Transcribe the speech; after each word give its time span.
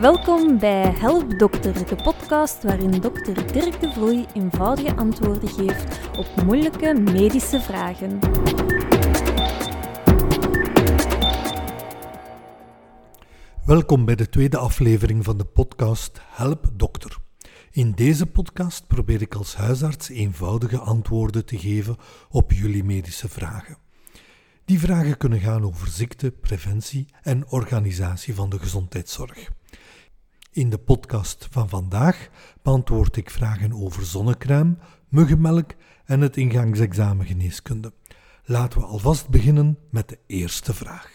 Welkom 0.00 0.58
bij 0.58 0.92
Help 0.98 1.38
Dokter, 1.38 1.86
de 1.86 1.96
podcast 2.02 2.62
waarin 2.62 2.90
dokter 2.90 3.52
Dirk 3.52 3.80
de 3.80 3.92
Vloei 3.92 4.26
eenvoudige 4.34 4.96
antwoorden 4.96 5.48
geeft 5.48 6.16
op 6.18 6.42
moeilijke 6.44 6.94
medische 6.94 7.60
vragen. 7.60 8.18
Welkom 13.64 14.04
bij 14.04 14.14
de 14.14 14.28
tweede 14.28 14.58
aflevering 14.58 15.24
van 15.24 15.38
de 15.38 15.44
podcast 15.44 16.20
Help 16.24 16.70
Dokter. 16.72 17.16
In 17.70 17.92
deze 17.92 18.26
podcast 18.26 18.86
probeer 18.86 19.22
ik 19.22 19.34
als 19.34 19.56
huisarts 19.56 20.08
eenvoudige 20.08 20.78
antwoorden 20.78 21.44
te 21.44 21.58
geven 21.58 21.96
op 22.30 22.52
jullie 22.52 22.84
medische 22.84 23.28
vragen. 23.28 23.78
Die 24.64 24.78
vragen 24.78 25.16
kunnen 25.16 25.40
gaan 25.40 25.64
over 25.64 25.88
ziekte, 25.88 26.30
preventie 26.30 27.06
en 27.22 27.50
organisatie 27.50 28.34
van 28.34 28.50
de 28.50 28.58
gezondheidszorg. 28.58 29.50
In 30.52 30.70
de 30.70 30.78
podcast 30.78 31.48
van 31.50 31.68
vandaag 31.68 32.28
beantwoord 32.62 33.16
ik 33.16 33.30
vragen 33.30 33.72
over 33.72 34.04
zonnecrème, 34.04 34.76
muggenmelk 35.08 35.70
en 36.04 36.20
het 36.20 36.36
ingangsexamen 36.36 37.26
geneeskunde. 37.26 37.92
Laten 38.44 38.80
we 38.80 38.86
alvast 38.86 39.28
beginnen 39.28 39.78
met 39.90 40.08
de 40.08 40.18
eerste 40.26 40.74
vraag. 40.74 41.10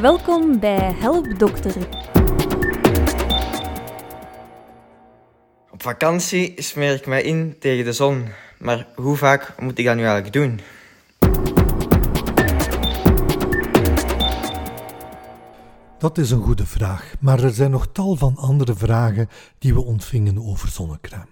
Welkom 0.00 0.60
bij 0.60 0.92
Help 0.92 1.38
Dokter. 1.38 1.76
Op 5.70 5.82
vakantie 5.82 6.62
smeer 6.62 6.94
ik 6.94 7.06
mij 7.06 7.22
in 7.22 7.56
tegen 7.58 7.84
de 7.84 7.92
zon. 7.92 8.28
Maar 8.58 8.86
hoe 8.94 9.16
vaak 9.16 9.60
moet 9.60 9.78
ik 9.78 9.84
dat 9.84 9.96
nu 9.96 10.02
eigenlijk 10.02 10.32
doen? 10.32 10.60
Dat 15.98 16.18
is 16.18 16.30
een 16.30 16.42
goede 16.42 16.66
vraag, 16.66 17.14
maar 17.20 17.42
er 17.42 17.52
zijn 17.52 17.70
nog 17.70 17.88
tal 17.92 18.16
van 18.16 18.36
andere 18.36 18.74
vragen 18.74 19.28
die 19.58 19.74
we 19.74 19.84
ontvingen 19.84 20.42
over 20.42 20.68
zonnecrème. 20.68 21.28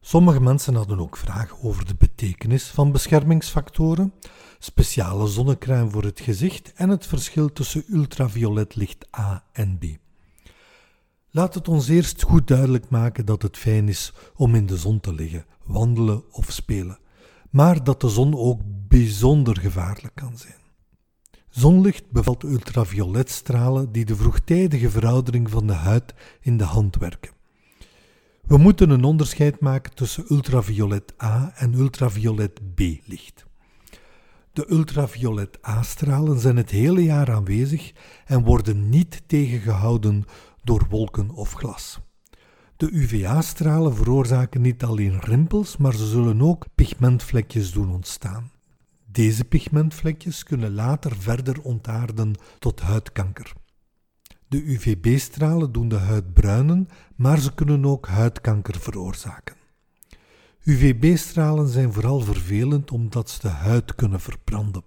Sommige 0.00 0.40
mensen 0.40 0.74
hadden 0.74 1.00
ook 1.00 1.16
vragen 1.16 1.62
over 1.62 1.86
de 1.86 1.94
betekenis 1.94 2.64
van 2.64 2.92
beschermingsfactoren, 2.92 4.12
speciale 4.58 5.26
zonnecrème 5.26 5.90
voor 5.90 6.02
het 6.02 6.20
gezicht 6.20 6.72
en 6.72 6.88
het 6.88 7.06
verschil 7.06 7.52
tussen 7.52 7.84
ultraviolet 7.88 8.74
licht 8.74 9.06
A 9.18 9.44
en 9.52 9.78
B. 9.78 9.84
Laat 11.30 11.54
het 11.54 11.68
ons 11.68 11.88
eerst 11.88 12.22
goed 12.22 12.46
duidelijk 12.46 12.88
maken 12.88 13.26
dat 13.26 13.42
het 13.42 13.56
fijn 13.56 13.88
is 13.88 14.12
om 14.34 14.54
in 14.54 14.66
de 14.66 14.76
zon 14.76 15.00
te 15.00 15.14
liggen, 15.14 15.46
wandelen 15.64 16.22
of 16.30 16.52
spelen, 16.52 16.98
maar 17.50 17.84
dat 17.84 18.00
de 18.00 18.08
zon 18.08 18.36
ook 18.36 18.60
bijzonder 18.88 19.58
gevaarlijk 19.60 20.14
kan 20.14 20.38
zijn. 20.38 20.63
Zonlicht 21.54 22.10
bevat 22.10 22.42
ultravioletstralen 22.42 23.92
die 23.92 24.04
de 24.04 24.16
vroegtijdige 24.16 24.90
veroudering 24.90 25.50
van 25.50 25.66
de 25.66 25.72
huid 25.72 26.14
in 26.40 26.56
de 26.56 26.64
hand 26.64 26.96
werken. 26.96 27.30
We 28.46 28.56
moeten 28.56 28.90
een 28.90 29.04
onderscheid 29.04 29.60
maken 29.60 29.94
tussen 29.94 30.24
ultraviolet 30.28 31.14
A 31.22 31.52
en 31.56 31.74
ultraviolet 31.74 32.74
B-licht. 32.74 33.46
De 34.52 34.70
ultraviolet 34.70 35.58
A-stralen 35.66 36.38
zijn 36.38 36.56
het 36.56 36.70
hele 36.70 37.04
jaar 37.04 37.32
aanwezig 37.32 37.92
en 38.26 38.44
worden 38.44 38.88
niet 38.88 39.22
tegengehouden 39.26 40.24
door 40.62 40.86
wolken 40.88 41.30
of 41.30 41.52
glas. 41.52 42.00
De 42.76 42.88
UVA-stralen 42.92 43.96
veroorzaken 43.96 44.60
niet 44.60 44.84
alleen 44.84 45.20
rimpels, 45.20 45.76
maar 45.76 45.94
ze 45.94 46.06
zullen 46.06 46.42
ook 46.42 46.66
pigmentvlekjes 46.74 47.72
doen 47.72 47.90
ontstaan. 47.90 48.52
Deze 49.14 49.44
pigmentvlekjes 49.44 50.42
kunnen 50.42 50.74
later 50.74 51.16
verder 51.16 51.62
ontaarden 51.62 52.34
tot 52.58 52.80
huidkanker. 52.80 53.52
De 54.48 54.62
UVB-stralen 54.62 55.72
doen 55.72 55.88
de 55.88 55.96
huid 55.96 56.32
bruinen, 56.32 56.88
maar 57.16 57.38
ze 57.38 57.54
kunnen 57.54 57.86
ook 57.86 58.06
huidkanker 58.06 58.80
veroorzaken. 58.80 59.56
UVB-stralen 60.64 61.68
zijn 61.68 61.92
vooral 61.92 62.20
vervelend 62.20 62.90
omdat 62.90 63.30
ze 63.30 63.40
de 63.40 63.48
huid 63.48 63.94
kunnen 63.94 64.20
verbranden. 64.20 64.84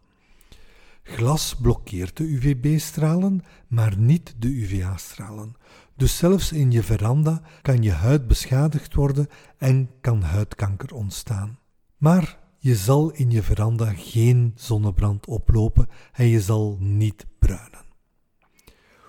Glas 1.03 1.55
blokkeert 1.55 2.17
de 2.17 2.23
UVB-stralen, 2.23 3.43
maar 3.67 3.97
niet 3.97 4.35
de 4.37 4.47
UVA-stralen. 4.47 5.55
Dus 5.95 6.17
zelfs 6.17 6.51
in 6.51 6.71
je 6.71 6.83
veranda 6.83 7.41
kan 7.61 7.81
je 7.81 7.91
huid 7.91 8.27
beschadigd 8.27 8.93
worden 8.93 9.27
en 9.57 9.89
kan 10.01 10.21
huidkanker 10.21 10.93
ontstaan. 10.93 11.59
Maar 11.97 12.45
je 12.57 12.75
zal 12.75 13.11
in 13.11 13.31
je 13.31 13.43
veranda 13.43 13.93
geen 13.93 14.53
zonnebrand 14.55 15.27
oplopen 15.27 15.87
en 16.13 16.27
je 16.27 16.41
zal 16.41 16.77
niet 16.79 17.25
bruinen. 17.39 17.85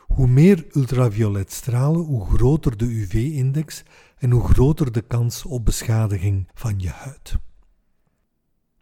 Hoe 0.07 0.27
meer 0.27 0.67
ultraviolet 0.71 1.53
stralen, 1.53 2.01
hoe 2.01 2.27
groter 2.27 2.77
de 2.77 2.85
UV-index 2.85 3.83
en 4.19 4.31
hoe 4.31 4.49
groter 4.49 4.93
de 4.93 5.03
kans 5.03 5.45
op 5.45 5.65
beschadiging 5.65 6.49
van 6.55 6.79
je 6.79 6.91
huid. 6.91 7.37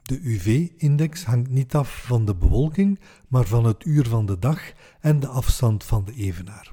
De 0.03 0.21
UV-index 0.23 1.25
hangt 1.25 1.51
niet 1.51 1.75
af 1.75 2.05
van 2.05 2.25
de 2.25 2.35
bewolking, 2.35 3.01
maar 3.29 3.45
van 3.45 3.65
het 3.65 3.85
uur 3.85 4.09
van 4.09 4.27
de 4.27 4.39
dag 4.39 4.73
en 5.01 5.21
de 5.21 5.27
afstand 5.27 5.85
van 5.85 6.05
de 6.05 6.15
evenaar. 6.15 6.73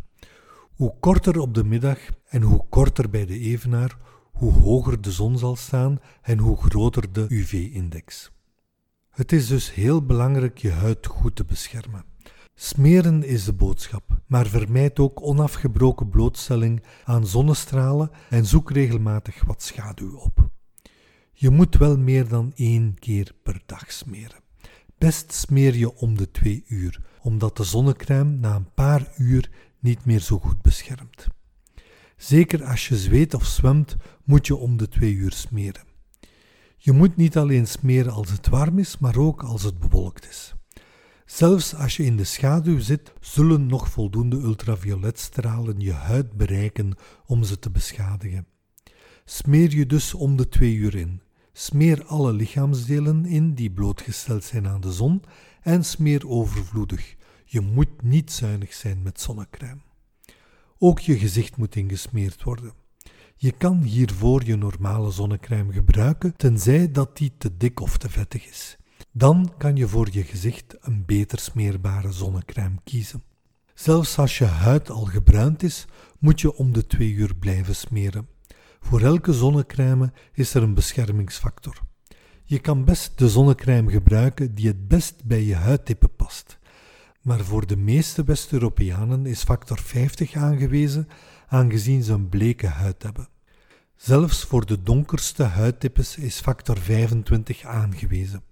Hoe 0.74 0.94
korter 1.00 1.40
op 1.40 1.54
de 1.54 1.64
middag 1.64 2.00
en 2.28 2.42
hoe 2.42 2.66
korter 2.70 3.10
bij 3.10 3.25
de 3.25 3.40
evenaar, 3.40 3.98
hoe 4.34 4.54
hoger 4.54 5.02
de 5.02 5.12
zon 5.12 5.38
zal 5.38 5.56
staan 5.56 6.00
en 6.22 6.38
hoe 6.38 6.58
groter 6.58 7.14
de 7.14 7.26
UV-index. 7.30 8.32
Het 9.10 9.32
is 9.32 9.48
dus 9.48 9.74
heel 9.74 10.06
belangrijk 10.06 10.58
je 10.58 10.72
huid 10.72 11.08
goed 11.08 11.36
te 11.36 11.46
beschermen. 11.46 12.06
Smeren 12.56 13.24
is 13.24 13.46
de 13.46 13.54
boodschap, 13.54 14.22
maar 14.28 14.48
vermijd 14.48 15.00
ook 15.00 15.22
onafgebroken 15.22 16.10
blootstelling 16.10 16.84
aan 17.04 17.28
zonnestralen 17.28 18.12
en 18.30 18.46
zoek 18.46 18.72
regelmatig 18.72 19.44
wat 19.44 19.64
schaduw 19.64 20.16
op. 20.16 20.50
Je 21.34 21.50
moet 21.50 21.78
wel 21.78 21.98
meer 21.98 22.28
dan 22.28 22.52
één 22.56 23.00
keer 23.00 23.32
per 23.44 23.62
dag 23.66 23.92
smeren. 23.92 24.42
Best 24.98 25.34
smeer 25.34 25.76
je 25.76 25.96
om 25.96 26.18
de 26.18 26.32
twee 26.32 26.64
uur, 26.68 27.02
omdat 27.22 27.58
de 27.58 27.64
zonnecrème 27.64 28.38
na 28.38 28.56
een 28.56 28.74
paar 28.74 29.14
uur 29.18 29.50
niet 29.80 30.06
meer 30.06 30.20
zo 30.20 30.40
goed 30.40 30.62
beschermt. 30.62 31.28
Zeker 32.18 32.63
als 32.63 32.88
je 32.88 32.97
zweet 32.97 33.34
of 33.34 33.46
zwemt, 33.46 33.96
moet 34.24 34.47
je 34.47 34.56
om 34.56 34.78
de 34.78 34.88
twee 34.88 35.13
uur 35.13 35.31
smeren. 35.31 35.84
Je 36.78 36.91
moet 36.91 37.16
niet 37.16 37.38
alleen 37.38 37.68
smeren 37.68 38.13
als 38.13 38.31
het 38.31 38.47
warm 38.47 38.79
is, 38.79 38.97
maar 38.97 39.18
ook 39.18 39.44
als 39.44 39.63
het 39.63 39.79
bewolkt 39.79 40.29
is. 40.29 40.53
Zelfs 41.25 41.75
als 41.75 41.97
je 41.97 42.03
in 42.03 42.18
de 42.18 42.24
schaduw 42.24 42.79
zit, 42.79 43.13
zullen 43.19 43.66
nog 43.66 43.90
voldoende 43.90 44.38
ultravioletstralen 44.38 45.79
je 45.79 45.91
huid 45.91 46.34
bereiken 46.34 46.96
om 47.25 47.44
ze 47.44 47.59
te 47.59 47.72
beschadigen. 47.72 48.47
Smeer 49.25 49.75
je 49.75 49.85
dus 49.85 50.13
om 50.13 50.38
de 50.38 50.50
twee 50.50 50.75
uur 50.75 50.95
in. 50.95 51.22
Smeer 51.53 52.06
alle 52.06 52.34
lichaamsdelen 52.34 53.25
in 53.25 53.53
die 53.53 53.72
blootgesteld 53.72 54.44
zijn 54.44 54.68
aan 54.68 54.81
de 54.81 54.91
zon 54.91 55.24
en 55.62 55.85
smeer 55.85 56.28
overvloedig. 56.28 57.16
Je 57.45 57.62
moet 57.62 58.01
niet 58.01 58.31
zuinig 58.31 58.74
zijn 58.74 59.01
met 59.01 59.22
zonnecrème. 59.22 59.81
Ook 60.86 61.00
je 61.00 61.18
gezicht 61.18 61.58
moet 61.58 61.76
ingesmeerd 61.76 62.44
worden. 62.44 62.74
Je 63.36 63.52
kan 63.52 63.82
hiervoor 63.82 64.46
je 64.46 64.56
normale 64.56 65.12
zonnecrème 65.12 65.74
gebruiken, 65.74 66.36
tenzij 66.36 66.92
dat 66.92 67.18
die 67.18 67.32
te 67.38 67.58
dik 67.58 67.80
of 67.80 67.98
te 67.98 68.10
vettig 68.10 68.50
is. 68.50 68.78
Dan 69.12 69.54
kan 69.58 69.76
je 69.76 69.88
voor 69.88 70.08
je 70.12 70.24
gezicht 70.24 70.76
een 70.80 71.06
beter 71.06 71.40
smeerbare 71.40 72.12
zonnecrème 72.12 72.76
kiezen. 72.84 73.24
Zelfs 73.74 74.18
als 74.18 74.38
je 74.38 74.46
huid 74.46 74.90
al 74.90 75.06
gebruind 75.06 75.64
is, 75.64 75.86
moet 76.20 76.42
je 76.42 76.56
om 76.56 76.74
de 76.74 76.88
twee 76.88 77.12
uur 77.12 77.36
blijven 77.36 77.76
smeren. 77.76 78.28
Voor 78.80 79.02
elke 79.02 79.34
zonnecrème 79.34 80.12
is 80.34 80.54
er 80.54 80.64
een 80.64 80.74
beschermingsfactor. 80.74 81.82
Je 82.44 82.60
kan 82.60 82.86
best 82.86 83.18
de 83.18 83.30
zonnecrème 83.30 83.92
gebruiken 83.92 84.56
die 84.56 84.68
het 84.68 84.88
best 84.88 85.24
bij 85.26 85.44
je 85.44 85.56
huidtype 85.56 86.08
past. 86.08 86.58
Maar 87.24 87.44
voor 87.44 87.68
de 87.68 87.78
meeste 87.78 88.24
West-Europeanen 88.24 89.25
is 89.25 89.44
factor 89.44 89.80
50 89.80 90.36
aangewezen, 90.36 91.08
aangezien 91.48 92.04
ze 92.04 92.14
een 92.14 92.30
bleke 92.30 92.68
huid 92.68 93.04
hebben. 93.04 93.28
Zelfs 93.96 94.44
voor 94.44 94.66
de 94.66 94.84
donkerste 94.84 95.44
huidtypes 95.44 96.18
is 96.18 96.40
factor 96.40 96.78
25 96.78 97.64
aangewezen. 97.64 98.44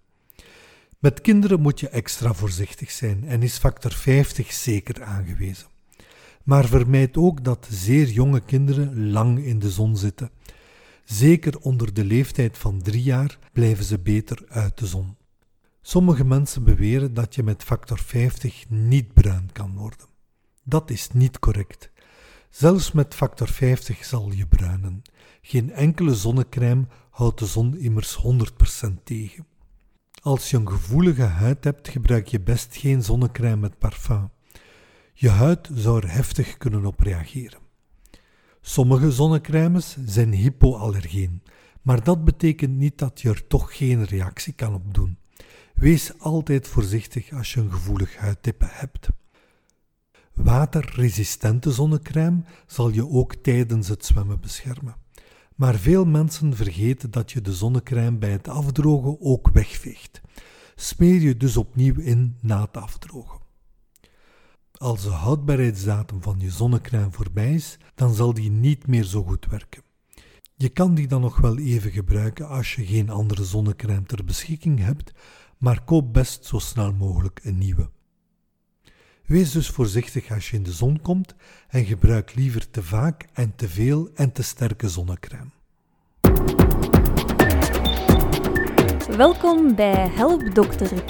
Met 1.00 1.22
kinderen 1.22 1.62
moet 1.62 1.80
je 1.80 1.90
extra 1.90 2.34
voorzichtig 2.34 2.92
zijn 2.92 3.24
en 3.28 3.44
is 3.44 3.58
factor 3.58 3.92
50 3.92 4.54
zeker 4.54 5.04
aangewezen. 5.04 5.68
Maar 6.44 6.66
vermijd 6.66 7.18
ook 7.18 7.44
dat 7.44 7.68
zeer 7.72 8.08
jonge 8.08 8.42
kinderen 8.42 9.12
lang 9.12 9.44
in 9.44 9.60
de 9.60 9.70
zon 9.70 9.98
zitten. 9.98 10.32
Zeker 11.04 11.60
onder 11.60 11.94
de 11.94 12.06
leeftijd 12.06 12.58
van 12.58 12.82
drie 12.82 13.04
jaar 13.04 13.38
blijven 13.54 13.84
ze 13.84 14.00
beter 14.00 14.44
uit 14.48 14.78
de 14.78 14.88
zon. 14.88 15.16
Sommige 15.82 16.26
mensen 16.26 16.64
beweren 16.64 17.14
dat 17.14 17.36
je 17.36 17.44
met 17.44 17.64
factor 17.64 18.00
50 18.00 18.70
niet 18.70 19.14
bruin 19.14 19.50
kan 19.52 19.76
worden. 19.76 20.08
Dat 20.64 20.90
is 20.90 21.10
niet 21.12 21.40
correct. 21.40 21.92
Zelfs 22.50 22.92
met 22.92 23.16
factor 23.16 23.48
50 23.48 24.06
zal 24.06 24.32
je 24.32 24.48
bruinen. 24.48 25.02
Geen 25.42 25.72
enkele 25.72 26.16
zonnecrème 26.16 26.88
houdt 27.10 27.40
de 27.40 27.46
zon 27.46 27.78
immers 27.78 28.18
100% 28.88 29.04
tegen. 29.04 29.46
Als 30.22 30.50
je 30.50 30.58
een 30.58 30.70
gevoelige 30.70 31.24
huid 31.24 31.64
hebt, 31.64 31.90
gebruik 31.90 32.28
je 32.28 32.40
best 32.40 32.76
geen 32.76 33.04
zonnecrème 33.04 33.56
met 33.56 33.78
parfum. 33.78 34.30
Je 35.14 35.30
huid 35.30 35.70
zou 35.74 36.02
er 36.02 36.12
heftig 36.12 36.58
kunnen 36.58 36.86
op 36.86 37.00
reageren. 37.00 37.60
Sommige 38.62 39.12
zonnecrèmes 39.12 39.98
zijn 40.06 40.34
hypoallergeen, 40.34 41.44
maar 41.82 42.04
dat 42.04 42.24
betekent 42.24 42.78
niet 42.78 42.98
dat 42.98 43.22
je 43.22 43.30
er 43.30 43.48
toch 43.48 43.78
geen 43.78 44.04
reactie 44.04 44.54
kan 44.54 44.74
op 44.74 44.94
doen. 44.94 45.18
Wees 45.76 46.20
altijd 46.20 46.68
voorzichtig 46.68 47.34
als 47.34 47.54
je 47.54 47.60
een 47.60 47.72
gevoelig 47.72 48.18
huidtype 48.18 48.68
hebt. 48.70 49.08
Waterresistente 50.34 51.72
zonnecrème 51.72 52.44
zal 52.68 52.90
je 52.90 53.10
ook 53.10 53.36
tijdens 53.36 53.88
het 53.88 54.06
zwemmen 54.06 54.40
beschermen. 54.40 54.96
Maar 55.56 55.76
veel 55.76 56.06
mensen 56.06 56.56
vergeten 56.56 57.12
dat 57.12 57.32
je 57.32 57.42
de 57.42 57.54
zonnecrème 57.54 58.18
bij 58.18 58.32
het 58.32 58.48
afdrogen 58.48 59.22
ook 59.22 59.50
wegveegt. 59.54 60.22
Smeer 60.76 61.22
je 61.22 61.38
dus 61.38 61.58
opnieuw 61.58 62.00
in 62.00 62.38
na 62.42 62.62
het 62.62 62.78
afdrogen. 62.78 63.40
Als 64.72 65.04
de 65.04 65.10
houdbaarheidsdatum 65.10 66.22
van 66.22 66.40
je 66.40 66.50
zonnecrème 66.50 67.12
voorbij 67.12 67.54
is, 67.54 67.78
dan 67.96 68.14
zal 68.14 68.34
die 68.34 68.52
niet 68.52 68.88
meer 68.88 69.04
zo 69.04 69.24
goed 69.24 69.46
werken. 69.46 69.84
Je 70.56 70.70
kan 70.70 70.96
die 70.96 71.08
dan 71.08 71.22
nog 71.22 71.38
wel 71.38 71.58
even 71.58 71.92
gebruiken 71.92 72.48
als 72.48 72.76
je 72.76 72.86
geen 72.86 73.10
andere 73.10 73.44
zonnecrème 73.44 74.04
ter 74.04 74.24
beschikking 74.26 74.80
hebt, 74.80 75.12
maar 75.62 75.84
koop 75.84 76.14
best 76.14 76.46
zo 76.46 76.60
snel 76.60 76.94
mogelijk 76.94 77.40
een 77.44 77.58
nieuwe. 77.58 77.90
Wees 79.26 79.52
dus 79.52 79.70
voorzichtig 79.70 80.32
als 80.32 80.50
je 80.50 80.56
in 80.56 80.64
de 80.64 80.72
zon 80.72 81.02
komt 81.02 81.36
en 81.68 81.86
gebruik 81.86 82.36
liever 82.36 82.70
te 82.70 82.84
vaak 82.84 83.26
en 83.34 83.54
te 83.56 83.70
veel 83.70 84.10
en 84.16 84.32
te 84.32 84.44
sterke 84.44 84.90
zonnecrème. 84.90 85.50
Welkom 89.18 89.76
bij 89.76 90.10
Help 90.10 90.56
Dokter. 90.56 91.04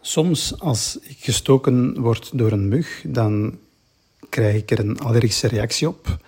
Soms 0.00 0.60
als 0.60 0.98
ik 1.02 1.18
gestoken 1.18 2.00
word 2.00 2.38
door 2.38 2.52
een 2.52 2.68
mug, 2.68 3.04
dan 3.06 3.58
krijg 4.28 4.56
ik 4.56 4.70
er 4.70 4.78
een 4.78 4.98
allergische 4.98 5.48
reactie 5.48 5.88
op. 5.88 6.18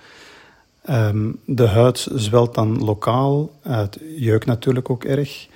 Um, 0.88 1.40
de 1.44 1.66
huid 1.66 2.08
zwelt 2.14 2.54
dan 2.54 2.84
lokaal, 2.84 3.50
het 3.60 3.98
jeukt 4.16 4.46
natuurlijk 4.46 4.90
ook 4.90 5.04
erg. 5.04 5.48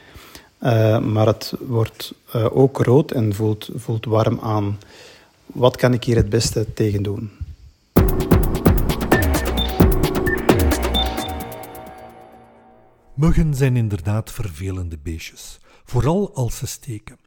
Uh, 0.61 0.99
maar 0.99 1.26
het 1.26 1.55
wordt 1.61 2.15
uh, 2.37 2.56
ook 2.56 2.79
rood 2.79 3.11
en 3.11 3.35
voelt, 3.35 3.71
voelt 3.75 4.05
warm 4.05 4.38
aan. 4.41 4.79
Wat 5.47 5.76
kan 5.76 5.93
ik 5.93 6.05
hier 6.05 6.17
het 6.17 6.29
beste 6.29 6.73
tegen 6.75 7.03
doen? 7.03 7.31
Muggen 13.15 13.55
zijn 13.55 13.77
inderdaad 13.77 14.31
vervelende 14.31 14.99
beestjes, 15.03 15.59
vooral 15.85 16.35
als 16.35 16.56
ze 16.56 16.67
steken. 16.67 17.19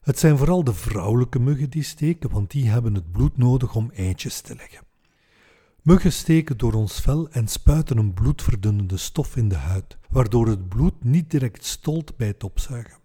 Het 0.00 0.18
zijn 0.18 0.38
vooral 0.38 0.64
de 0.64 0.74
vrouwelijke 0.74 1.38
muggen 1.38 1.70
die 1.70 1.82
steken, 1.82 2.30
want 2.30 2.50
die 2.50 2.68
hebben 2.68 2.94
het 2.94 3.12
bloed 3.12 3.36
nodig 3.36 3.74
om 3.74 3.90
eitjes 3.94 4.40
te 4.40 4.54
leggen. 4.54 4.89
Muggen 5.82 6.12
steken 6.12 6.58
door 6.58 6.72
ons 6.72 7.00
vel 7.00 7.28
en 7.30 7.48
spuiten 7.48 7.98
een 7.98 8.14
bloedverdunnende 8.14 8.96
stof 8.96 9.36
in 9.36 9.48
de 9.48 9.56
huid, 9.56 9.98
waardoor 10.10 10.46
het 10.46 10.68
bloed 10.68 11.04
niet 11.04 11.30
direct 11.30 11.64
stolt 11.64 12.16
bij 12.16 12.26
het 12.26 12.44
opzuigen. 12.44 12.98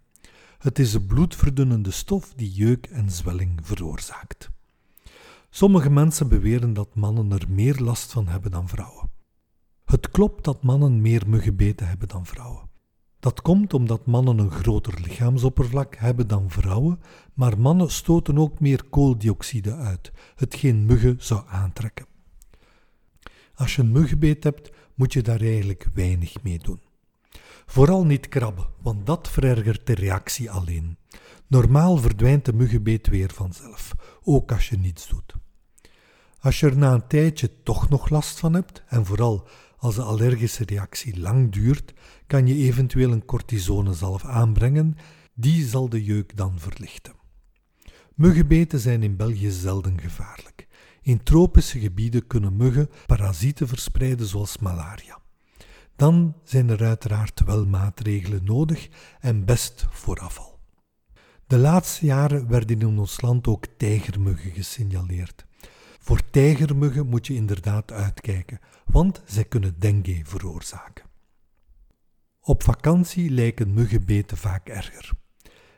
Het 0.57 0.79
is 0.79 0.91
de 0.91 1.01
bloedverdunnende 1.01 1.91
stof 1.91 2.33
die 2.35 2.51
jeuk 2.51 2.85
en 2.85 3.11
zwelling 3.11 3.59
veroorzaakt. 3.63 4.49
Sommige 5.49 5.89
mensen 5.89 6.27
beweren 6.27 6.73
dat 6.73 6.95
mannen 6.95 7.31
er 7.31 7.45
meer 7.49 7.75
last 7.75 8.11
van 8.11 8.27
hebben 8.27 8.51
dan 8.51 8.67
vrouwen. 8.67 9.11
Het 9.85 10.09
klopt 10.09 10.43
dat 10.43 10.63
mannen 10.63 11.01
meer 11.01 11.23
muggenbeten 11.27 11.87
hebben 11.87 12.07
dan 12.07 12.25
vrouwen. 12.25 12.69
Dat 13.19 13.41
komt 13.41 13.73
omdat 13.73 14.05
mannen 14.05 14.37
een 14.37 14.51
groter 14.51 14.93
lichaamsoppervlak 15.01 15.95
hebben 15.95 16.27
dan 16.27 16.49
vrouwen, 16.49 17.01
maar 17.33 17.59
mannen 17.59 17.91
stoten 17.91 18.37
ook 18.37 18.59
meer 18.59 18.83
kooldioxide 18.89 19.75
uit, 19.75 20.11
hetgeen 20.35 20.85
muggen 20.85 21.15
zou 21.19 21.43
aantrekken. 21.47 22.13
Als 23.55 23.75
je 23.75 23.81
een 23.81 23.91
muggenbeet 23.91 24.43
hebt, 24.43 24.71
moet 24.95 25.13
je 25.13 25.21
daar 25.21 25.41
eigenlijk 25.41 25.87
weinig 25.93 26.43
mee 26.43 26.59
doen. 26.59 26.79
Vooral 27.65 28.05
niet 28.05 28.27
krabben, 28.27 28.67
want 28.81 29.05
dat 29.05 29.29
verergert 29.29 29.87
de 29.87 29.93
reactie 29.95 30.51
alleen. 30.51 30.97
Normaal 31.47 31.97
verdwijnt 31.97 32.45
de 32.45 32.53
muggenbeet 32.53 33.07
weer 33.07 33.31
vanzelf, 33.33 33.95
ook 34.23 34.51
als 34.51 34.69
je 34.69 34.77
niets 34.77 35.07
doet. 35.07 35.33
Als 36.39 36.59
je 36.59 36.65
er 36.65 36.77
na 36.77 36.93
een 36.93 37.07
tijdje 37.07 37.61
toch 37.63 37.89
nog 37.89 38.09
last 38.09 38.39
van 38.39 38.53
hebt, 38.53 38.83
en 38.87 39.05
vooral 39.05 39.47
als 39.77 39.95
de 39.95 40.01
allergische 40.01 40.65
reactie 40.65 41.19
lang 41.19 41.51
duurt, 41.51 41.93
kan 42.27 42.47
je 42.47 42.55
eventueel 42.55 43.11
een 43.11 43.25
cortisonezalf 43.25 44.25
aanbrengen, 44.25 44.97
die 45.33 45.65
zal 45.65 45.89
de 45.89 46.03
jeuk 46.03 46.37
dan 46.37 46.59
verlichten. 46.59 47.13
Muggenbeten 48.15 48.79
zijn 48.79 49.03
in 49.03 49.15
België 49.15 49.51
zelden 49.51 50.01
gevaarlijk. 50.01 50.67
In 51.05 51.23
tropische 51.23 51.79
gebieden 51.79 52.27
kunnen 52.27 52.55
muggen 52.55 52.89
parasieten 53.05 53.67
verspreiden 53.67 54.25
zoals 54.25 54.57
malaria. 54.57 55.19
Dan 55.95 56.35
zijn 56.43 56.69
er 56.69 56.83
uiteraard 56.83 57.43
wel 57.43 57.65
maatregelen 57.65 58.43
nodig 58.43 58.89
en 59.19 59.45
best 59.45 59.85
voor 59.89 60.19
afval. 60.19 60.59
De 61.47 61.57
laatste 61.57 62.05
jaren 62.05 62.47
werden 62.47 62.81
in 62.81 62.97
ons 62.97 63.21
land 63.21 63.47
ook 63.47 63.65
tijgermuggen 63.77 64.51
gesignaleerd. 64.51 65.45
Voor 65.99 66.29
tijgermuggen 66.29 67.07
moet 67.07 67.27
je 67.27 67.33
inderdaad 67.33 67.91
uitkijken, 67.91 68.59
want 68.85 69.21
zij 69.25 69.45
kunnen 69.45 69.79
dengue 69.79 70.21
veroorzaken. 70.23 71.05
Op 72.39 72.63
vakantie 72.63 73.29
lijken 73.29 73.73
muggenbeten 73.73 74.37
vaak 74.37 74.69
erger. 74.69 75.11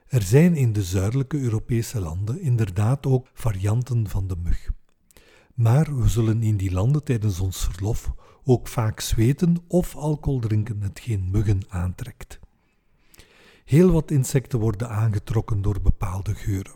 Er 0.07 0.21
zijn 0.21 0.55
in 0.55 0.73
de 0.73 0.83
zuidelijke 0.83 1.39
Europese 1.39 1.99
landen 1.99 2.41
inderdaad 2.41 3.05
ook 3.05 3.27
varianten 3.33 4.09
van 4.09 4.27
de 4.27 4.35
mug. 4.35 4.75
Maar 5.57 5.97
we 6.01 6.07
zullen 6.07 6.43
in 6.43 6.57
die 6.57 6.71
landen 6.71 7.03
tijdens 7.03 7.39
ons 7.39 7.57
verlof 7.63 8.11
ook 8.43 8.67
vaak 8.67 8.99
zweten 8.99 9.57
of 9.67 9.95
alcohol 9.95 10.39
drinken, 10.39 10.81
hetgeen 10.81 11.27
muggen 11.31 11.61
aantrekt. 11.67 12.39
Heel 13.65 13.91
wat 13.91 14.11
insecten 14.11 14.59
worden 14.59 14.89
aangetrokken 14.89 15.61
door 15.61 15.81
bepaalde 15.81 16.35
geuren. 16.35 16.75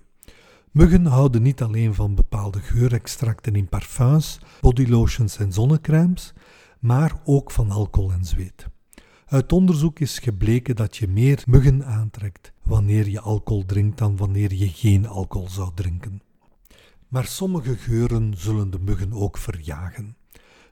Muggen 0.72 1.06
houden 1.06 1.42
niet 1.42 1.62
alleen 1.62 1.94
van 1.94 2.16
bepaalde 2.16 2.60
geurextracten 2.60 3.56
in 3.56 3.70
parfums, 3.70 4.40
bodylotions 4.62 5.38
en 5.38 5.54
zonnecrèmes, 5.54 6.34
maar 6.80 7.22
ook 7.24 7.52
van 7.52 7.72
alcohol 7.72 8.12
en 8.12 8.26
zweet. 8.26 8.68
Uit 9.26 9.52
onderzoek 9.52 10.00
is 10.00 10.20
gebleken 10.20 10.76
dat 10.76 10.98
je 10.98 11.08
meer 11.08 11.44
muggen 11.48 11.86
aantrekt 11.86 12.52
wanneer 12.64 13.10
je 13.10 13.20
alcohol 13.20 13.66
drinkt 13.66 13.98
dan 13.98 14.18
wanneer 14.18 14.54
je 14.54 14.70
geen 14.70 15.08
alcohol 15.08 15.50
zou 15.50 15.72
drinken. 15.74 16.22
Maar 17.12 17.26
sommige 17.26 17.78
geuren 17.78 18.34
zullen 18.38 18.72
de 18.72 18.80
muggen 18.80 19.14
ook 19.14 19.38
verjagen. 19.38 20.16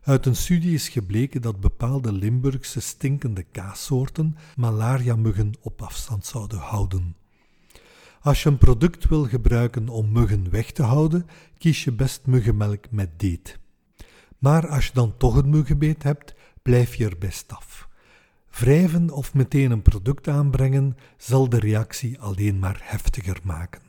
Uit 0.01 0.25
een 0.25 0.36
studie 0.36 0.74
is 0.74 0.89
gebleken 0.89 1.41
dat 1.41 1.60
bepaalde 1.60 2.12
Limburgse 2.12 2.79
stinkende 2.79 3.43
kaassoorten 3.43 4.38
malaria-muggen 4.55 5.51
op 5.62 5.81
afstand 5.81 6.25
zouden 6.25 6.60
houden. 6.60 7.15
Als 8.22 8.43
je 8.43 8.50
een 8.50 8.58
product 8.58 9.08
wil 9.08 9.27
gebruiken 9.27 9.89
om 9.89 10.12
muggen 10.12 10.50
weg 10.50 10.72
te 10.72 10.84
houden, 10.84 11.25
kies 11.58 11.84
je 11.84 11.91
best 11.91 12.25
muggenmelk 12.25 12.91
met 12.91 13.10
deet. 13.19 13.60
Maar 14.38 14.67
als 14.67 14.86
je 14.86 14.93
dan 14.93 15.17
toch 15.17 15.36
een 15.36 15.50
muggenbeet 15.50 16.03
hebt, 16.03 16.36
blijf 16.62 16.96
je 16.96 17.05
er 17.05 17.17
best 17.17 17.53
af. 17.53 17.89
Wrijven 18.50 19.10
of 19.10 19.34
meteen 19.34 19.72
een 19.72 19.81
product 19.81 20.27
aanbrengen 20.27 20.98
zal 21.17 21.50
de 21.50 21.60
reactie 21.60 22.19
alleen 22.19 22.60
maar 22.60 22.79
heftiger 22.84 23.39
maken. 23.43 23.81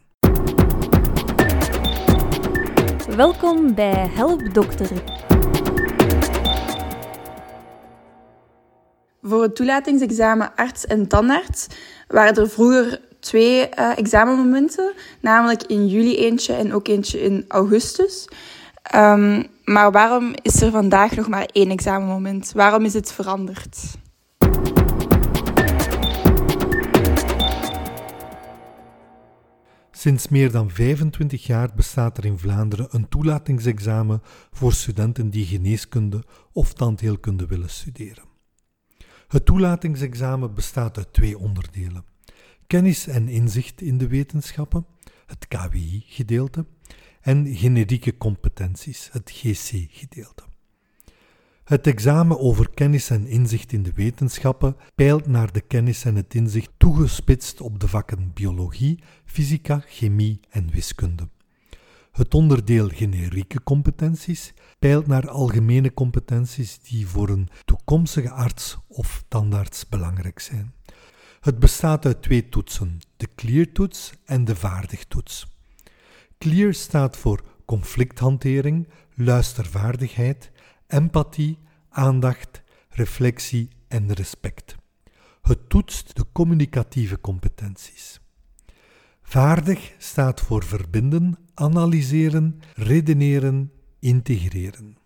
Welkom 3.16 3.74
bij 3.74 4.10
Help 4.14 4.54
Dokter. 4.54 4.88
Voor 9.22 9.42
het 9.42 9.56
toelatingsexamen 9.56 10.54
arts 10.54 10.86
en 10.86 11.08
tandarts 11.08 11.66
waren 12.08 12.34
er 12.34 12.50
vroeger 12.50 13.00
twee 13.20 13.68
uh, 13.78 13.98
examenmomenten, 13.98 14.92
namelijk 15.20 15.62
in 15.62 15.86
juli 15.86 16.16
eentje 16.16 16.52
en 16.54 16.74
ook 16.74 16.88
eentje 16.88 17.22
in 17.22 17.44
augustus. 17.48 18.28
Um, 18.94 19.46
maar 19.64 19.92
waarom 19.92 20.34
is 20.42 20.62
er 20.62 20.70
vandaag 20.70 21.16
nog 21.16 21.28
maar 21.28 21.48
één 21.52 21.70
examenmoment? 21.70 22.52
Waarom 22.54 22.84
is 22.84 22.94
het 22.94 23.12
veranderd? 23.12 23.98
Sinds 30.00 30.28
meer 30.28 30.50
dan 30.50 30.70
25 30.70 31.46
jaar 31.46 31.74
bestaat 31.74 32.18
er 32.18 32.24
in 32.24 32.38
Vlaanderen 32.38 32.86
een 32.90 33.08
toelatingsexamen 33.08 34.22
voor 34.50 34.72
studenten 34.72 35.30
die 35.30 35.46
geneeskunde 35.46 36.24
of 36.52 36.72
tandheelkunde 36.72 37.46
willen 37.46 37.70
studeren. 37.70 38.24
Het 39.28 39.44
toelatingsexamen 39.44 40.54
bestaat 40.54 40.96
uit 40.96 41.12
twee 41.12 41.38
onderdelen: 41.38 42.04
kennis 42.66 43.06
en 43.06 43.28
inzicht 43.28 43.80
in 43.80 43.98
de 43.98 44.08
wetenschappen, 44.08 44.86
het 45.26 45.48
KWI-gedeelte, 45.48 46.66
en 47.20 47.56
generieke 47.56 48.16
competenties, 48.16 49.08
het 49.12 49.30
GC-gedeelte. 49.30 50.49
Het 51.70 51.86
examen 51.86 52.38
over 52.38 52.70
kennis 52.70 53.10
en 53.10 53.26
inzicht 53.26 53.72
in 53.72 53.82
de 53.82 53.92
wetenschappen 53.92 54.76
peilt 54.94 55.26
naar 55.26 55.52
de 55.52 55.60
kennis 55.60 56.04
en 56.04 56.16
het 56.16 56.34
inzicht 56.34 56.70
toegespitst 56.76 57.60
op 57.60 57.80
de 57.80 57.88
vakken 57.88 58.30
biologie, 58.34 59.02
fysica, 59.24 59.82
chemie 59.86 60.40
en 60.48 60.70
wiskunde. 60.70 61.28
Het 62.12 62.34
onderdeel 62.34 62.88
generieke 62.88 63.62
competenties 63.62 64.52
peilt 64.78 65.06
naar 65.06 65.28
algemene 65.28 65.94
competenties 65.94 66.78
die 66.78 67.06
voor 67.06 67.28
een 67.28 67.48
toekomstige 67.64 68.30
arts 68.30 68.78
of 68.88 69.24
tandarts 69.28 69.88
belangrijk 69.88 70.40
zijn. 70.40 70.74
Het 71.40 71.58
bestaat 71.58 72.06
uit 72.06 72.22
twee 72.22 72.48
toetsen, 72.48 72.98
de 73.16 73.28
CLEAR-toets 73.34 74.12
en 74.24 74.44
de 74.44 74.56
vaardigtoets. 74.56 75.46
CLEAR 76.38 76.74
staat 76.74 77.16
voor 77.16 77.44
conflicthantering, 77.64 78.88
luistervaardigheid, 79.14 80.50
empathie, 80.90 81.58
aandacht, 81.88 82.62
reflectie 82.88 83.68
en 83.88 84.12
respect. 84.12 84.76
Het 85.42 85.68
toetst 85.68 86.16
de 86.16 86.24
communicatieve 86.32 87.20
competenties. 87.20 88.20
Vaardig 89.22 89.94
staat 89.98 90.40
voor 90.40 90.64
verbinden, 90.64 91.38
analyseren, 91.54 92.60
redeneren, 92.74 93.72
integreren. 93.98 94.98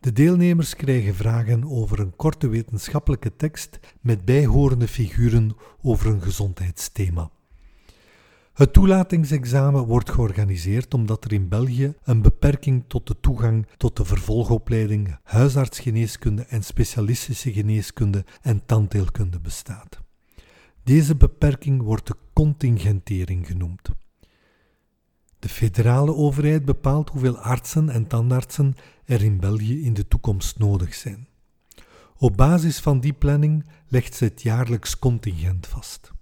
De 0.00 0.12
deelnemers 0.12 0.74
krijgen 0.76 1.14
vragen 1.14 1.64
over 1.64 2.00
een 2.00 2.16
korte 2.16 2.48
wetenschappelijke 2.48 3.36
tekst 3.36 3.78
met 4.00 4.24
bijhorende 4.24 4.88
figuren 4.88 5.56
over 5.82 6.06
een 6.06 6.22
gezondheidsthema. 6.22 7.30
Het 8.58 8.72
toelatingsexamen 8.72 9.86
wordt 9.86 10.10
georganiseerd 10.10 10.94
omdat 10.94 11.24
er 11.24 11.32
in 11.32 11.48
België 11.48 11.94
een 12.02 12.22
beperking 12.22 12.84
tot 12.88 13.06
de 13.06 13.20
toegang 13.20 13.66
tot 13.76 13.96
de 13.96 14.04
vervolgopleiding 14.04 15.16
huisartsgeneeskunde 15.22 16.42
en 16.42 16.62
specialistische 16.62 17.52
geneeskunde 17.52 18.24
en 18.42 18.66
tandheelkunde 18.66 19.40
bestaat. 19.40 20.00
Deze 20.82 21.16
beperking 21.16 21.82
wordt 21.82 22.06
de 22.06 22.16
contingentering 22.32 23.46
genoemd. 23.46 23.90
De 25.38 25.48
federale 25.48 26.14
overheid 26.14 26.64
bepaalt 26.64 27.10
hoeveel 27.10 27.38
artsen 27.38 27.88
en 27.88 28.06
tandartsen 28.06 28.74
er 29.04 29.22
in 29.22 29.40
België 29.40 29.84
in 29.84 29.94
de 29.94 30.08
toekomst 30.08 30.58
nodig 30.58 30.94
zijn. 30.94 31.28
Op 32.16 32.36
basis 32.36 32.80
van 32.80 33.00
die 33.00 33.12
planning 33.12 33.66
legt 33.88 34.14
ze 34.14 34.24
het 34.24 34.42
jaarlijks 34.42 34.98
contingent 34.98 35.66
vast. 35.66 36.16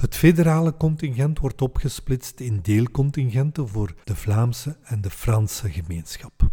Het 0.00 0.14
federale 0.14 0.76
contingent 0.76 1.38
wordt 1.38 1.62
opgesplitst 1.62 2.40
in 2.40 2.60
deelcontingenten 2.62 3.68
voor 3.68 3.94
de 4.04 4.16
Vlaamse 4.16 4.76
en 4.82 5.00
de 5.00 5.10
Franse 5.10 5.70
gemeenschap. 5.70 6.50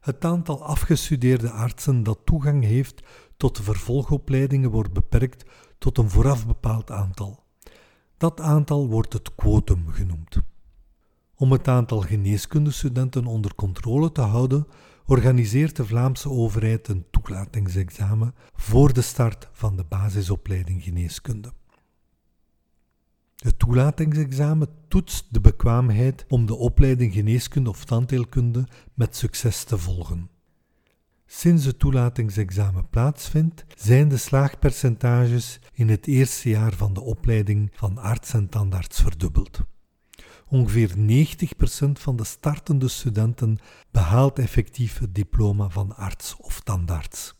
Het 0.00 0.24
aantal 0.24 0.64
afgestudeerde 0.64 1.50
artsen 1.50 2.02
dat 2.02 2.18
toegang 2.24 2.64
heeft 2.64 3.02
tot 3.36 3.56
de 3.56 3.62
vervolgopleidingen 3.62 4.70
wordt 4.70 4.92
beperkt 4.92 5.44
tot 5.78 5.98
een 5.98 6.10
vooraf 6.10 6.46
bepaald 6.46 6.90
aantal. 6.90 7.44
Dat 8.16 8.40
aantal 8.40 8.88
wordt 8.88 9.12
het 9.12 9.34
quotum 9.34 9.88
genoemd. 9.88 10.36
Om 11.34 11.52
het 11.52 11.68
aantal 11.68 12.00
geneeskundestudenten 12.00 13.26
onder 13.26 13.54
controle 13.54 14.12
te 14.12 14.20
houden, 14.20 14.66
organiseert 15.06 15.76
de 15.76 15.86
Vlaamse 15.86 16.30
overheid 16.30 16.88
een 16.88 17.06
toelatingsexamen 17.10 18.34
voor 18.54 18.92
de 18.92 19.02
start 19.02 19.48
van 19.52 19.76
de 19.76 19.84
basisopleiding 19.84 20.82
geneeskunde. 20.82 21.52
Het 23.40 23.58
toelatingsexamen 23.58 24.68
toetst 24.88 25.26
de 25.30 25.40
bekwaamheid 25.40 26.24
om 26.28 26.46
de 26.46 26.54
opleiding 26.54 27.12
geneeskunde 27.12 27.70
of 27.70 27.84
tandheelkunde 27.84 28.68
met 28.94 29.16
succes 29.16 29.64
te 29.64 29.78
volgen. 29.78 30.30
Sinds 31.26 31.64
het 31.64 31.78
toelatingsexamen 31.78 32.88
plaatsvindt, 32.88 33.64
zijn 33.76 34.08
de 34.08 34.16
slaagpercentages 34.16 35.60
in 35.72 35.88
het 35.88 36.06
eerste 36.06 36.48
jaar 36.48 36.72
van 36.72 36.92
de 36.94 37.00
opleiding 37.00 37.70
van 37.72 37.98
arts 37.98 38.32
en 38.32 38.48
tandarts 38.48 39.00
verdubbeld. 39.00 39.60
Ongeveer 40.48 40.94
90% 40.96 41.90
van 41.92 42.16
de 42.16 42.24
startende 42.24 42.88
studenten 42.88 43.58
behaalt 43.90 44.38
effectief 44.38 44.98
het 44.98 45.14
diploma 45.14 45.68
van 45.68 45.96
arts 45.96 46.36
of 46.36 46.60
tandarts. 46.60 47.39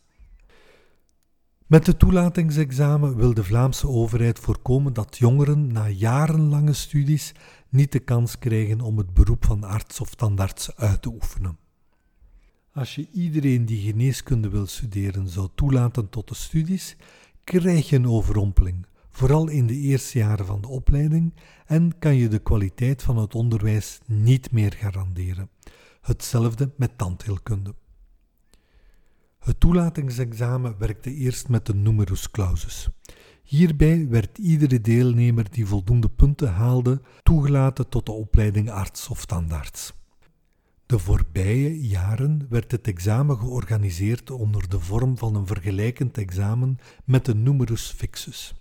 Met 1.71 1.87
het 1.87 1.99
toelatingsexamen 1.99 3.15
wil 3.15 3.33
de 3.33 3.43
Vlaamse 3.43 3.87
overheid 3.87 4.39
voorkomen 4.39 4.93
dat 4.93 5.17
jongeren 5.17 5.71
na 5.71 5.89
jarenlange 5.89 6.73
studies 6.73 7.33
niet 7.69 7.91
de 7.91 7.99
kans 7.99 8.39
krijgen 8.39 8.81
om 8.81 8.97
het 8.97 9.13
beroep 9.13 9.45
van 9.45 9.63
arts 9.63 9.99
of 9.99 10.15
tandarts 10.15 10.75
uit 10.75 11.01
te 11.01 11.09
oefenen. 11.09 11.57
Als 12.73 12.95
je 12.95 13.07
iedereen 13.11 13.65
die 13.65 13.91
geneeskunde 13.91 14.49
wil 14.49 14.67
studeren 14.67 15.27
zou 15.27 15.49
toelaten 15.55 16.09
tot 16.09 16.27
de 16.27 16.35
studies, 16.35 16.95
krijg 17.43 17.89
je 17.89 17.95
een 17.95 18.07
overrompeling, 18.07 18.85
vooral 19.09 19.47
in 19.47 19.67
de 19.67 19.75
eerste 19.75 20.17
jaren 20.17 20.45
van 20.45 20.61
de 20.61 20.67
opleiding, 20.67 21.33
en 21.65 21.97
kan 21.99 22.15
je 22.15 22.27
de 22.27 22.39
kwaliteit 22.39 23.03
van 23.03 23.17
het 23.17 23.35
onderwijs 23.35 23.99
niet 24.05 24.51
meer 24.51 24.73
garanderen. 24.73 25.49
Hetzelfde 26.01 26.71
met 26.77 26.97
tandheelkunde. 26.97 27.73
Het 29.41 29.59
toelatingsexamen 29.59 30.75
werkte 30.77 31.13
eerst 31.13 31.49
met 31.49 31.65
de 31.65 31.75
numerus 31.75 32.31
clausus. 32.31 32.89
Hierbij 33.43 34.07
werd 34.09 34.37
iedere 34.37 34.81
deelnemer 34.81 35.51
die 35.51 35.65
voldoende 35.65 36.09
punten 36.09 36.53
haalde 36.53 37.01
toegelaten 37.23 37.89
tot 37.89 38.05
de 38.05 38.11
opleiding 38.11 38.69
arts 38.69 39.07
of 39.07 39.25
tandarts. 39.25 39.93
De 40.85 40.99
voorbije 40.99 41.87
jaren 41.87 42.45
werd 42.49 42.71
het 42.71 42.87
examen 42.87 43.37
georganiseerd 43.37 44.31
onder 44.31 44.69
de 44.69 44.79
vorm 44.79 45.17
van 45.17 45.35
een 45.35 45.47
vergelijkend 45.47 46.17
examen 46.17 46.77
met 47.05 47.25
de 47.25 47.35
numerus 47.35 47.93
fixus. 47.97 48.53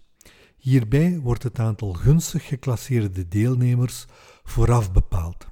Hierbij 0.57 1.19
wordt 1.19 1.43
het 1.43 1.59
aantal 1.59 1.93
gunstig 1.93 2.47
geclasseerde 2.47 3.29
deelnemers 3.29 4.07
vooraf 4.43 4.93
bepaald. 4.93 5.49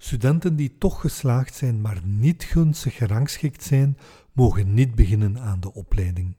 Studenten 0.00 0.56
die 0.56 0.78
toch 0.78 1.00
geslaagd 1.00 1.54
zijn, 1.54 1.80
maar 1.80 2.00
niet 2.04 2.44
gunstig 2.44 2.94
gerangschikt 2.94 3.62
zijn, 3.62 3.98
mogen 4.38 4.74
niet 4.74 4.94
beginnen 4.94 5.38
aan 5.40 5.60
de 5.60 5.74
opleiding. 5.74 6.36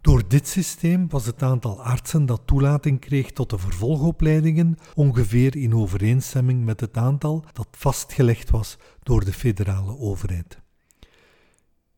Door 0.00 0.28
dit 0.28 0.48
systeem 0.48 1.08
was 1.08 1.26
het 1.26 1.42
aantal 1.42 1.82
artsen 1.82 2.26
dat 2.26 2.42
toelating 2.44 3.00
kreeg 3.00 3.32
tot 3.32 3.50
de 3.50 3.58
vervolgopleidingen 3.58 4.76
ongeveer 4.94 5.56
in 5.56 5.74
overeenstemming 5.74 6.64
met 6.64 6.80
het 6.80 6.96
aantal 6.96 7.44
dat 7.52 7.68
vastgelegd 7.70 8.50
was 8.50 8.78
door 9.02 9.24
de 9.24 9.32
federale 9.32 9.98
overheid. 9.98 10.60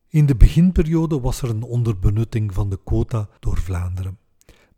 In 0.09 0.25
de 0.25 0.35
beginperiode 0.35 1.19
was 1.19 1.41
er 1.41 1.49
een 1.49 1.63
onderbenutting 1.63 2.53
van 2.53 2.69
de 2.69 2.79
quota 2.83 3.29
door 3.39 3.57
Vlaanderen. 3.57 4.17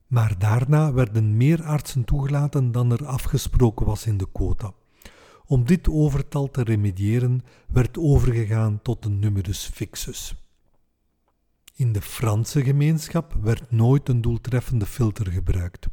Maar 0.08 0.40
daarna 0.40 0.94
werden 0.94 1.38
meer 1.38 1.64
artsen 1.64 2.04
toegelaten 2.04 2.72
dan 2.72 2.92
er 2.92 3.06
afgesproken 3.06 3.86
was 3.86 4.06
in 4.06 4.18
de 4.18 4.28
quota. 4.32 4.74
Om 5.50 5.66
dit 5.66 5.90
overtal 5.90 6.52
te 6.52 6.64
remediëren 6.64 7.42
werd 7.68 7.98
overgegaan 7.98 8.82
tot 8.82 9.06
een 9.06 9.20
numerus 9.20 9.70
fixus. 9.74 10.36
In 11.76 11.92
de 11.92 12.02
Franse 12.02 12.64
gemeenschap 12.64 13.34
werd 13.42 13.72
nooit 13.72 14.10
een 14.10 14.22
doeltreffende 14.22 14.86
filter 14.86 15.32
gebruikt. 15.32 15.88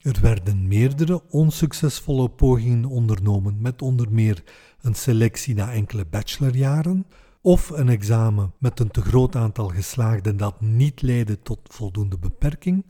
Er 0.00 0.20
werden 0.20 0.68
meerdere 0.68 1.22
onsuccesvolle 1.30 2.28
pogingen 2.28 2.84
ondernomen 2.84 3.60
met 3.60 3.82
onder 3.82 4.12
meer 4.12 4.42
een 4.80 4.94
selectie 4.94 5.54
na 5.54 5.72
enkele 5.72 6.04
bachelorjaren 6.04 7.06
of 7.40 7.70
een 7.70 7.88
examen 7.88 8.52
met 8.58 8.80
een 8.80 8.90
te 8.90 9.02
groot 9.02 9.36
aantal 9.36 9.68
geslaagden 9.68 10.36
dat 10.36 10.60
niet 10.60 11.02
leidde 11.02 11.42
tot 11.42 11.60
voldoende 11.64 12.18
beperking 12.18 12.84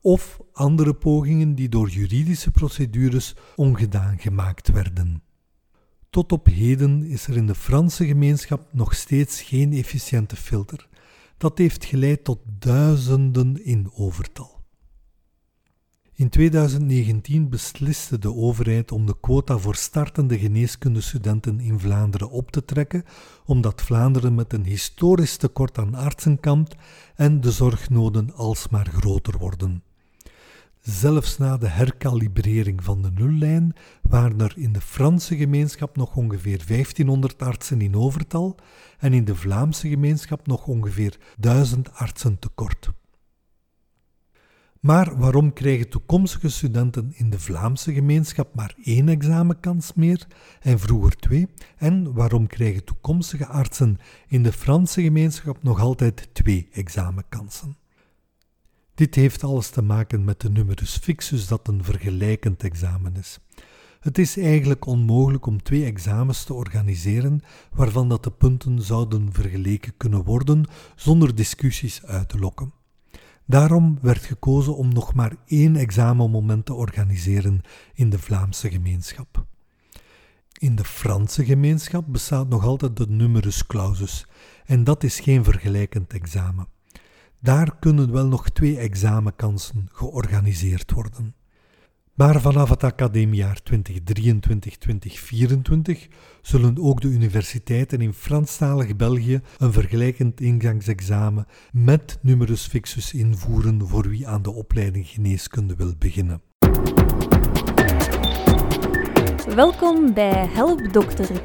of 0.00 0.40
andere 0.52 0.94
pogingen 0.94 1.54
die 1.54 1.68
door 1.68 1.88
juridische 1.88 2.50
procedures 2.50 3.34
ongedaan 3.56 4.18
gemaakt 4.18 4.68
werden. 4.68 5.22
Tot 6.12 6.32
op 6.32 6.46
heden 6.46 7.04
is 7.04 7.26
er 7.26 7.36
in 7.36 7.46
de 7.46 7.54
Franse 7.54 8.06
gemeenschap 8.06 8.72
nog 8.72 8.94
steeds 8.94 9.42
geen 9.42 9.72
efficiënte 9.72 10.36
filter. 10.36 10.88
Dat 11.36 11.58
heeft 11.58 11.84
geleid 11.84 12.24
tot 12.24 12.38
duizenden 12.58 13.64
in 13.64 13.90
overtal. 13.94 14.60
In 16.14 16.28
2019 16.28 17.48
besliste 17.48 18.18
de 18.18 18.34
overheid 18.34 18.92
om 18.92 19.06
de 19.06 19.16
quota 19.20 19.58
voor 19.58 19.74
startende 19.74 20.38
geneeskundestudenten 20.38 21.60
in 21.60 21.80
Vlaanderen 21.80 22.30
op 22.30 22.50
te 22.50 22.64
trekken, 22.64 23.04
omdat 23.44 23.82
Vlaanderen 23.82 24.34
met 24.34 24.52
een 24.52 24.64
historisch 24.64 25.36
tekort 25.36 25.78
aan 25.78 25.94
artsen 25.94 26.40
kampt 26.40 26.74
en 27.14 27.40
de 27.40 27.50
zorgnoden 27.50 28.34
alsmaar 28.34 28.86
groter 28.86 29.38
worden. 29.38 29.82
Zelfs 30.82 31.38
na 31.38 31.56
de 31.56 31.68
herkalibrering 31.68 32.84
van 32.84 33.02
de 33.02 33.10
nullijn 33.14 33.74
waren 34.02 34.40
er 34.40 34.52
in 34.56 34.72
de 34.72 34.80
Franse 34.80 35.36
gemeenschap 35.36 35.96
nog 35.96 36.16
ongeveer 36.16 36.66
1500 36.66 37.42
artsen 37.42 37.80
in 37.80 37.96
overtal 37.96 38.56
en 38.98 39.12
in 39.12 39.24
de 39.24 39.34
Vlaamse 39.34 39.88
gemeenschap 39.88 40.46
nog 40.46 40.66
ongeveer 40.66 41.18
1000 41.38 41.94
artsen 41.94 42.38
tekort. 42.38 42.90
Maar 44.80 45.18
waarom 45.18 45.52
krijgen 45.52 45.88
toekomstige 45.88 46.48
studenten 46.48 47.12
in 47.14 47.30
de 47.30 47.38
Vlaamse 47.38 47.92
gemeenschap 47.92 48.54
maar 48.54 48.74
één 48.84 49.08
examenkans 49.08 49.92
meer 49.94 50.26
en 50.60 50.78
vroeger 50.78 51.16
twee? 51.16 51.48
En 51.76 52.12
waarom 52.12 52.46
krijgen 52.46 52.84
toekomstige 52.84 53.46
artsen 53.46 53.98
in 54.28 54.42
de 54.42 54.52
Franse 54.52 55.02
gemeenschap 55.02 55.62
nog 55.62 55.80
altijd 55.80 56.28
twee 56.32 56.68
examenkansen? 56.72 57.81
Dit 59.02 59.14
heeft 59.14 59.44
alles 59.44 59.68
te 59.68 59.82
maken 59.82 60.24
met 60.24 60.40
de 60.40 60.50
numerus 60.50 60.96
fixus 60.96 61.46
dat 61.46 61.68
een 61.68 61.84
vergelijkend 61.84 62.62
examen 62.62 63.16
is. 63.16 63.38
Het 64.00 64.18
is 64.18 64.36
eigenlijk 64.36 64.86
onmogelijk 64.86 65.46
om 65.46 65.62
twee 65.62 65.84
examens 65.84 66.44
te 66.44 66.54
organiseren 66.54 67.40
waarvan 67.72 68.08
dat 68.08 68.24
de 68.24 68.30
punten 68.30 68.82
zouden 68.82 69.32
vergeleken 69.32 69.96
kunnen 69.96 70.24
worden 70.24 70.64
zonder 70.96 71.34
discussies 71.34 72.04
uit 72.04 72.28
te 72.28 72.38
lokken. 72.38 72.72
Daarom 73.46 73.98
werd 74.02 74.24
gekozen 74.24 74.76
om 74.76 74.92
nog 74.92 75.14
maar 75.14 75.36
één 75.46 75.76
examenmoment 75.76 76.66
te 76.66 76.74
organiseren 76.74 77.60
in 77.94 78.10
de 78.10 78.18
Vlaamse 78.18 78.70
gemeenschap. 78.70 79.44
In 80.58 80.74
de 80.74 80.84
Franse 80.84 81.44
gemeenschap 81.44 82.04
bestaat 82.08 82.48
nog 82.48 82.64
altijd 82.64 82.96
de 82.96 83.06
numerus 83.08 83.66
clausus 83.66 84.26
en 84.64 84.84
dat 84.84 85.04
is 85.04 85.20
geen 85.20 85.44
vergelijkend 85.44 86.12
examen. 86.12 86.66
Daar 87.42 87.76
kunnen 87.78 88.12
wel 88.12 88.26
nog 88.26 88.50
twee 88.50 88.78
examenkansen 88.78 89.88
georganiseerd 89.92 90.92
worden. 90.92 91.34
Maar 92.14 92.40
vanaf 92.40 92.68
het 92.68 92.84
academiejaar 92.84 93.60
2023-2024 93.72 93.74
zullen 96.42 96.78
ook 96.78 97.00
de 97.00 97.08
universiteiten 97.08 98.00
in 98.00 98.12
Franstalig 98.12 98.96
België 98.96 99.40
een 99.58 99.72
vergelijkend 99.72 100.40
ingangsexamen 100.40 101.46
met 101.72 102.18
numerus 102.20 102.66
fixus 102.66 103.14
invoeren 103.14 103.88
voor 103.88 104.08
wie 104.08 104.28
aan 104.28 104.42
de 104.42 104.52
opleiding 104.52 105.06
geneeskunde 105.06 105.76
wil 105.76 105.94
beginnen. 105.98 106.42
Welkom 109.54 110.14
bij 110.14 110.46
Help 110.46 110.92
Dokter. 110.92 111.42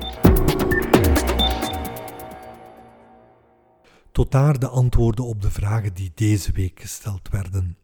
Tot 4.17 4.31
daar 4.31 4.59
de 4.59 4.67
antwoorden 4.67 5.25
op 5.25 5.41
de 5.41 5.51
vragen 5.51 5.93
die 5.93 6.11
deze 6.15 6.51
week 6.51 6.79
gesteld 6.79 7.29
werden. 7.29 7.77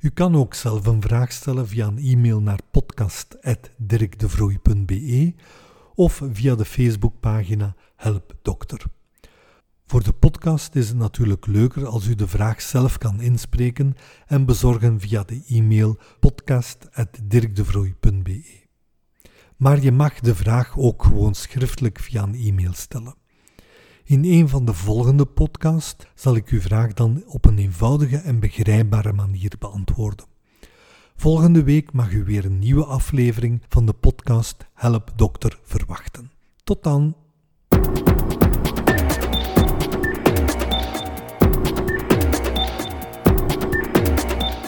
U 0.00 0.08
kan 0.08 0.36
ook 0.36 0.54
zelf 0.54 0.86
een 0.86 1.02
vraag 1.02 1.32
stellen 1.32 1.68
via 1.68 1.86
een 1.86 1.98
e-mail 1.98 2.40
naar 2.40 2.60
podcast.dirkdevroei.be 2.70 5.34
of 5.94 6.22
via 6.32 6.54
de 6.54 6.64
Facebookpagina 6.64 7.74
Help 7.96 8.34
Dokter. 8.42 8.82
Voor 9.86 10.02
de 10.02 10.12
podcast 10.12 10.74
is 10.74 10.88
het 10.88 10.96
natuurlijk 10.96 11.46
leuker 11.46 11.86
als 11.86 12.06
u 12.06 12.14
de 12.14 12.28
vraag 12.28 12.62
zelf 12.62 12.98
kan 12.98 13.20
inspreken 13.20 13.94
en 14.26 14.44
bezorgen 14.44 15.00
via 15.00 15.24
de 15.24 15.44
e-mail 15.48 15.98
podcast.dirkdevroei.be. 16.20 18.60
Maar 19.56 19.80
je 19.80 19.92
mag 19.92 20.20
de 20.20 20.34
vraag 20.34 20.78
ook 20.78 21.04
gewoon 21.04 21.34
schriftelijk 21.34 21.98
via 21.98 22.22
een 22.22 22.34
e-mail 22.34 22.72
stellen. 22.72 23.20
In 24.04 24.24
een 24.24 24.48
van 24.48 24.64
de 24.64 24.74
volgende 24.74 25.24
podcasts 25.26 26.06
zal 26.14 26.36
ik 26.36 26.48
uw 26.48 26.60
vraag 26.60 26.92
dan 26.92 27.22
op 27.26 27.44
een 27.44 27.58
eenvoudige 27.58 28.16
en 28.16 28.40
begrijpbare 28.40 29.12
manier 29.12 29.52
beantwoorden. 29.58 30.26
Volgende 31.16 31.62
week 31.62 31.92
mag 31.92 32.12
u 32.12 32.24
weer 32.24 32.44
een 32.44 32.58
nieuwe 32.58 32.84
aflevering 32.84 33.62
van 33.68 33.86
de 33.86 33.92
podcast 33.92 34.66
Help 34.74 35.12
Dokter 35.16 35.58
verwachten. 35.62 36.30
Tot 36.64 36.82
dan! 36.82 37.14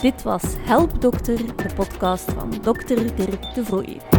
Dit 0.01 0.23
was 0.23 0.43
Help 0.57 1.01
Dokter, 1.01 1.37
de 1.37 1.73
podcast 1.75 2.31
van 2.31 2.49
Dr. 2.49 3.15
Dirk 3.15 3.53
de 3.53 3.63
Vrooij. 3.63 4.14